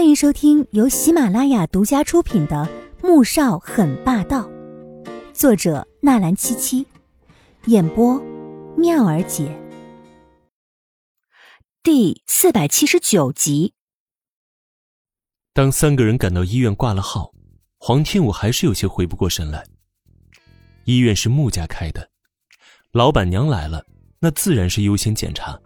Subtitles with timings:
[0.00, 2.66] 欢迎收听由喜马拉雅独家出品的
[3.06, 4.48] 《穆少很霸道》，
[5.34, 6.86] 作者纳兰七七，
[7.66, 8.18] 演播
[8.78, 9.54] 妙儿姐，
[11.82, 13.74] 第四百七十九集。
[15.52, 17.34] 当三个人赶到医院挂了号，
[17.76, 19.62] 黄天武还是有些回不过神来。
[20.86, 22.08] 医院是穆家开的，
[22.92, 23.84] 老板娘来了，
[24.18, 25.60] 那自然是优先检查。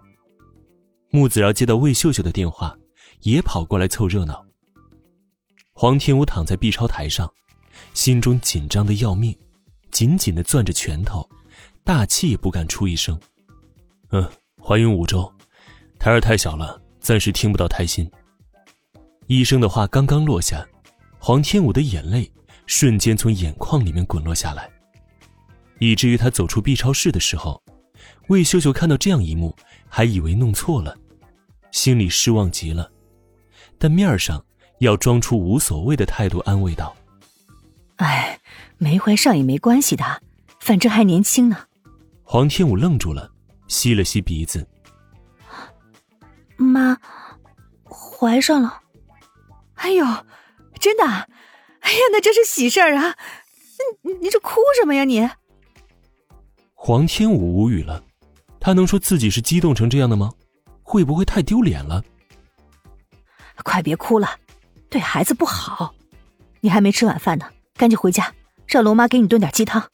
[1.11, 2.77] 穆子饶接到魏秀秀的电话。
[3.25, 4.45] 也跑过来凑热闹。
[5.73, 7.31] 黄天武躺在 B 超台上，
[7.95, 9.37] 心中紧张的要命，
[9.91, 11.29] 紧紧的攥着拳头，
[11.83, 13.19] 大气也不敢出一声。
[14.11, 14.31] 嗯，
[14.63, 15.31] 怀孕五周，
[15.99, 18.09] 胎儿太小了，暂时听不到胎心。
[19.27, 20.65] 医生的话刚刚落下，
[21.19, 22.31] 黄天武的眼泪
[22.67, 24.71] 瞬间从眼眶里面滚落下来，
[25.79, 27.61] 以至于他走出 B 超室的时候，
[28.29, 29.57] 魏秀秀看到这样一幕，
[29.89, 30.95] 还以为弄错了，
[31.73, 32.91] 心里失望极了。
[33.85, 34.43] 但面上
[34.79, 36.97] 要装出无所谓的态度，安慰道
[38.01, 38.41] ：“哎，
[38.79, 40.23] 没怀上也没关系的，
[40.59, 41.67] 反正还年轻呢。”
[42.25, 43.31] 黄天武愣住了，
[43.69, 44.67] 吸了吸鼻子
[46.57, 46.97] ：“妈，
[47.85, 48.81] 怀上了。
[49.75, 50.03] 哎呦，
[50.81, 51.05] 真的？
[51.05, 53.15] 哎呀，那真是喜事儿啊！
[54.01, 55.29] 你你这哭什么呀你？”
[56.73, 58.03] 黄天武无语了，
[58.59, 60.33] 他能说自己是激动成这样的吗？
[60.83, 62.03] 会不会太丢脸了？
[63.63, 64.39] 快别哭了，
[64.89, 65.95] 对孩子不好。
[66.61, 68.35] 你还没吃晚饭呢，赶紧回家，
[68.67, 69.91] 让龙妈给你炖点鸡汤。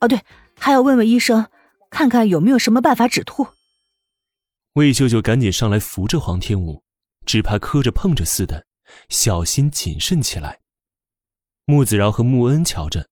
[0.00, 0.20] 哦，对，
[0.58, 1.46] 还要问问医生，
[1.90, 3.46] 看看有没有什么办法止吐。
[4.74, 6.82] 魏秀秀赶紧上来扶着黄天武，
[7.24, 8.66] 只怕磕着碰着似的，
[9.08, 10.60] 小心谨慎起来。
[11.64, 13.08] 穆子饶和穆恩瞧着，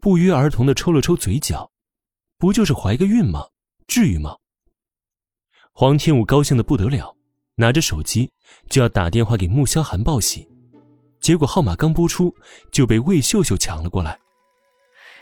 [0.00, 1.70] 不约而同的抽了抽嘴角，
[2.38, 3.46] 不就是怀个孕吗？
[3.86, 4.36] 至于吗？
[5.72, 7.16] 黄天武高兴的不得了。
[7.56, 8.30] 拿着手机
[8.68, 10.46] 就要打电话给穆萧寒报喜，
[11.20, 12.34] 结果号码刚拨出
[12.70, 14.18] 就被魏秀秀抢了过来。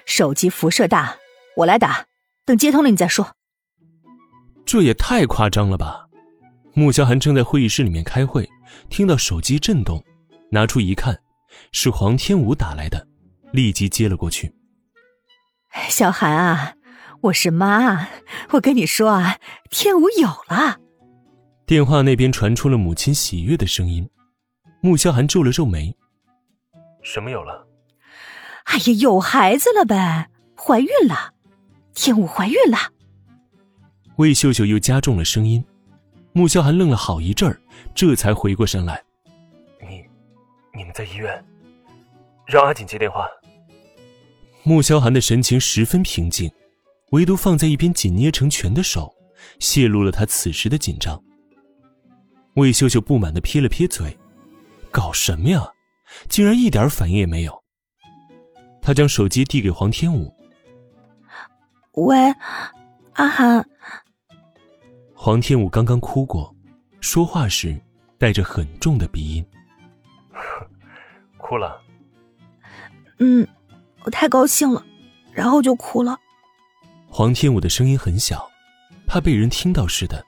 [0.04, 1.16] 手机辐射大，
[1.56, 2.06] 我来打，
[2.44, 3.36] 等接通了你再说。
[4.66, 6.06] 这也太夸张了吧！
[6.74, 8.48] 穆萧寒正在会议室里面开会，
[8.90, 10.02] 听到手机震动，
[10.50, 11.16] 拿出一看，
[11.70, 13.06] 是黄天武打来的，
[13.52, 14.52] 立即接了过去。
[15.88, 16.74] 小寒啊，
[17.20, 18.08] 我是妈，
[18.50, 19.38] 我跟你说啊，
[19.70, 20.80] 天武有了。
[21.66, 24.06] 电话那边传出了母亲喜悦的声音，
[24.82, 25.96] 穆萧寒皱了皱眉
[27.02, 27.66] ：“什么有了？
[28.64, 31.32] 哎呀，有孩子了呗，怀孕了，
[31.94, 32.92] 天武怀孕了。”
[34.16, 35.64] 魏秀秀又加重了声音，
[36.34, 37.58] 穆萧寒愣了好一阵儿，
[37.94, 39.02] 这才回过神来
[39.80, 40.04] ：“你，
[40.74, 41.42] 你们在医院，
[42.46, 43.26] 让阿锦接电话。”
[44.64, 46.50] 穆萧寒的神情十分平静，
[47.12, 49.14] 唯独放在一边紧捏成拳的手，
[49.58, 51.18] 泄露了他此时的紧张。
[52.54, 54.16] 魏秀秀不满的撇了撇嘴
[54.90, 55.66] ：“搞什么呀？
[56.28, 57.64] 竟然一点反应也没有。”
[58.80, 60.32] 他将手机递给黄天武
[61.92, 62.16] ：“喂，
[63.14, 63.68] 阿涵。”
[65.14, 66.54] 黄天武刚刚哭过，
[67.00, 67.76] 说话时
[68.18, 69.46] 带着很重的鼻音
[71.38, 71.80] ：“哭了。
[73.18, 73.46] ”“嗯，
[74.04, 74.84] 我太高兴了，
[75.32, 76.18] 然后就哭了。”
[77.08, 78.48] 黄天武的声音很小，
[79.06, 80.24] 怕被人听到似的。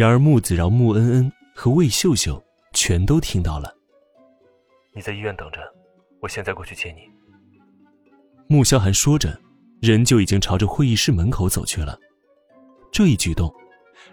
[0.00, 3.70] 然而，穆子饶、穆恩恩和魏秀秀全都听到了。
[4.94, 5.58] 你在医院等着，
[6.22, 7.02] 我现在过去接你。
[8.46, 9.38] 穆萧寒说着，
[9.82, 11.98] 人就已经朝着会议室门口走去了。
[12.90, 13.54] 这一举动，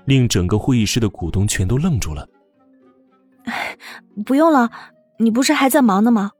[0.04, 2.28] 令整个会议室的股东全都愣住了。
[4.26, 4.70] 不用了，
[5.18, 6.34] 你不是还在忙呢吗？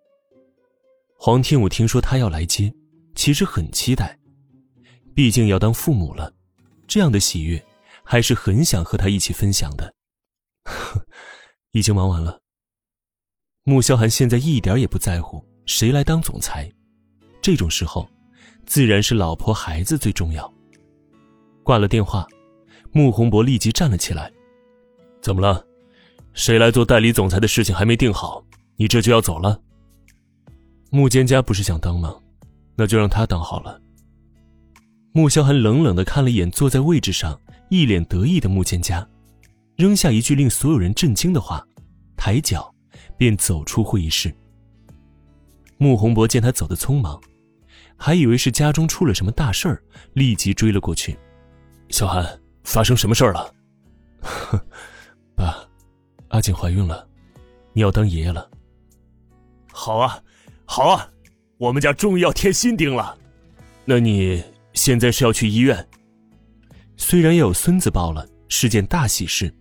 [1.16, 2.70] 黄天武听说他要来接，
[3.16, 4.20] 其实很期待，
[5.16, 6.34] 毕竟要当父母了，
[6.86, 7.64] 这样的喜悦。
[8.10, 9.94] 还是很想和他一起分享的，
[11.72, 12.40] 已经忙完了。
[13.64, 16.72] 穆萧寒现在一点也不在乎谁来当总裁，
[17.42, 18.08] 这种时候，
[18.66, 20.52] 自然是老婆孩子最重要。
[21.64, 22.26] 挂了电话，
[22.94, 24.32] 穆宏博立即站了起来
[25.22, 25.62] ：“怎么了？
[26.34, 28.42] 谁来做代理总裁的事情还没定好，
[28.78, 29.62] 你这就要走了？”
[30.92, 32.16] 穆蒹葭不是想当吗？
[32.78, 33.82] 那就让他当好了。
[35.18, 37.36] 穆萧寒冷冷的看了一眼坐在位置上。
[37.70, 39.06] 一脸得意的穆建家，
[39.76, 41.66] 扔下一句令所有人震惊的话，
[42.16, 42.72] 抬脚
[43.18, 44.32] 便走出会议室。
[45.80, 47.20] 穆宏博见他走得匆忙，
[47.98, 49.82] 还以为是家中出了什么大事儿，
[50.14, 51.18] 立即追了过去
[51.90, 53.52] ：“小韩，发生什么事儿了
[55.36, 55.68] ？”“爸，
[56.28, 57.06] 阿锦怀孕了，
[57.74, 58.48] 你要当爷爷了。
[59.74, 60.22] ”“好啊，
[60.64, 61.10] 好啊，
[61.58, 63.18] 我们家终于要添新丁了。
[63.84, 64.42] 那你
[64.78, 65.86] 现在是要去医院？”
[66.96, 69.54] 虽然也有孙子抱了，是件大喜事，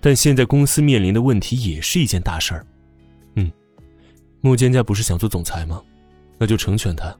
[0.00, 2.66] 但现在公司面临的问题也是一件大事儿。
[3.34, 3.50] 嗯，
[4.40, 5.82] 穆蒹葭不是想做总裁吗？
[6.38, 7.16] 那就成全他，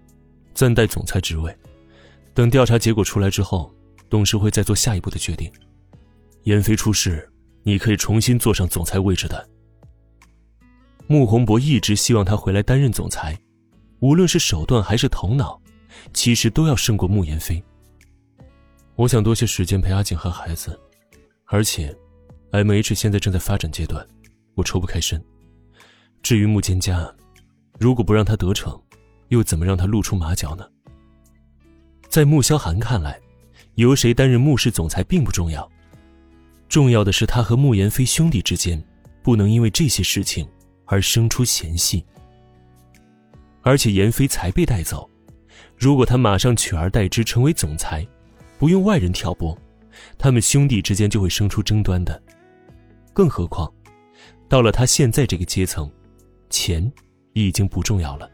[0.55, 1.55] 暂代总裁职位。
[2.33, 3.73] 等调查结果出来之后，
[4.09, 5.51] 董事会再做下一步的决定。
[6.45, 7.31] 严飞出事，
[7.63, 9.49] 你可以重新坐上总裁位置的。
[11.07, 13.39] 穆宏博一直希望他回来担任总裁，
[14.01, 15.61] 无论是手段还是头脑，
[16.13, 17.63] 其实都要胜过穆言飞。
[18.97, 20.79] 我想多些时间陪阿锦和孩子，
[21.47, 21.95] 而且
[22.53, 24.07] ，M H 现在正在发展阶段，
[24.55, 25.23] 我抽不开身。
[26.23, 27.13] 至于穆蒹葭，
[27.79, 28.81] 如果不让他得逞，
[29.29, 30.65] 又怎么让他露出马脚呢？
[32.09, 33.21] 在穆萧寒看来，
[33.75, 35.71] 由谁担任穆氏总裁并不重要，
[36.69, 38.83] 重要的是他和穆言飞兄弟之间
[39.23, 40.49] 不能因为这些事情。
[40.87, 42.05] 而生出嫌隙，
[43.63, 45.09] 而且言飞才被带走，
[45.85, 48.09] 如果他马上取而代之成为总裁，
[48.59, 49.55] 不用外人挑拨，
[50.17, 52.23] 他们兄弟之间就会生出争端的。
[53.13, 53.71] 更何况，
[54.49, 55.93] 到了他现在这个阶层，
[56.49, 56.91] 钱
[57.35, 58.31] 已经不重要了。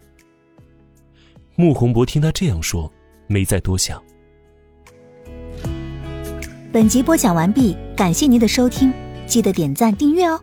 [1.56, 2.88] 穆宏博听他这样说，
[3.26, 4.00] 没再多想。
[6.72, 8.92] 本集播讲完毕，感谢您的收听，
[9.26, 10.40] 记得点赞订阅哦。